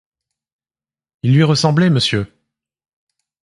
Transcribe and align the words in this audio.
Il 1.21 1.35
lui 1.35 1.43
ressemblait, 1.43 1.91
monsieur! 1.91 2.27